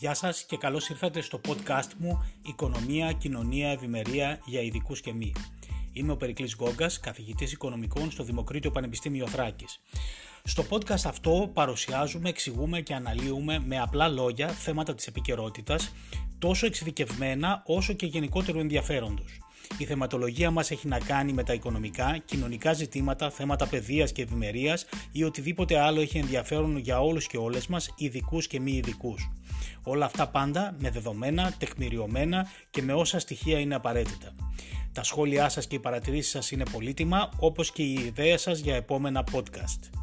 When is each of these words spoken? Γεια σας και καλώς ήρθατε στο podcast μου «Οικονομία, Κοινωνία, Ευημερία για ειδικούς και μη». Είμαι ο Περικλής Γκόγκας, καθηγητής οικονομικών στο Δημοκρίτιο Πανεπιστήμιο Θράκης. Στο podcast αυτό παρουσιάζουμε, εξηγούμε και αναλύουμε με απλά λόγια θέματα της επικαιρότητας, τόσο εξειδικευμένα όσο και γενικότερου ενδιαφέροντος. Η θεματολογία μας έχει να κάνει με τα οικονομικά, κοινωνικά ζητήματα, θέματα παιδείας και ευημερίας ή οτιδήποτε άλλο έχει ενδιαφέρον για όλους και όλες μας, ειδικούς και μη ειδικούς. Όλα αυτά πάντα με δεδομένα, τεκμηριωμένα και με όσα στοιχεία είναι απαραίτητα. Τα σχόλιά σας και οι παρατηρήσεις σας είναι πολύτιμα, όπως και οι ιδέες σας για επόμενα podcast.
Γεια 0.00 0.14
σας 0.14 0.44
και 0.44 0.56
καλώς 0.56 0.88
ήρθατε 0.88 1.20
στο 1.20 1.40
podcast 1.48 1.90
μου 1.98 2.24
«Οικονομία, 2.42 3.12
Κοινωνία, 3.12 3.68
Ευημερία 3.68 4.40
για 4.44 4.60
ειδικούς 4.60 5.00
και 5.00 5.12
μη». 5.12 5.32
Είμαι 5.92 6.12
ο 6.12 6.16
Περικλής 6.16 6.54
Γκόγκας, 6.54 7.00
καθηγητής 7.00 7.52
οικονομικών 7.52 8.10
στο 8.10 8.24
Δημοκρίτιο 8.24 8.70
Πανεπιστήμιο 8.70 9.26
Θράκης. 9.26 9.80
Στο 10.44 10.64
podcast 10.70 11.04
αυτό 11.04 11.50
παρουσιάζουμε, 11.54 12.28
εξηγούμε 12.28 12.80
και 12.80 12.94
αναλύουμε 12.94 13.58
με 13.58 13.80
απλά 13.80 14.08
λόγια 14.08 14.48
θέματα 14.48 14.94
της 14.94 15.06
επικαιρότητας, 15.06 15.92
τόσο 16.38 16.66
εξειδικευμένα 16.66 17.62
όσο 17.66 17.92
και 17.92 18.06
γενικότερου 18.06 18.58
ενδιαφέροντος. 18.58 19.38
Η 19.78 19.84
θεματολογία 19.84 20.50
μας 20.50 20.70
έχει 20.70 20.88
να 20.88 20.98
κάνει 20.98 21.32
με 21.32 21.42
τα 21.42 21.52
οικονομικά, 21.52 22.18
κοινωνικά 22.24 22.72
ζητήματα, 22.72 23.30
θέματα 23.30 23.66
παιδείας 23.66 24.12
και 24.12 24.22
ευημερίας 24.22 24.86
ή 25.12 25.24
οτιδήποτε 25.24 25.78
άλλο 25.78 26.00
έχει 26.00 26.18
ενδιαφέρον 26.18 26.76
για 26.76 27.00
όλους 27.00 27.26
και 27.26 27.36
όλες 27.36 27.66
μας, 27.66 27.94
ειδικούς 27.96 28.46
και 28.46 28.60
μη 28.60 28.72
ειδικούς. 28.72 29.30
Όλα 29.82 30.04
αυτά 30.04 30.28
πάντα 30.28 30.74
με 30.78 30.90
δεδομένα, 30.90 31.54
τεκμηριωμένα 31.58 32.46
και 32.70 32.82
με 32.82 32.92
όσα 32.92 33.18
στοιχεία 33.18 33.58
είναι 33.58 33.74
απαραίτητα. 33.74 34.32
Τα 34.92 35.02
σχόλιά 35.02 35.48
σας 35.48 35.66
και 35.66 35.74
οι 35.74 35.78
παρατηρήσεις 35.78 36.30
σας 36.30 36.50
είναι 36.50 36.64
πολύτιμα, 36.72 37.30
όπως 37.38 37.72
και 37.72 37.82
οι 37.82 37.92
ιδέες 37.92 38.40
σας 38.40 38.58
για 38.58 38.74
επόμενα 38.74 39.24
podcast. 39.32 39.97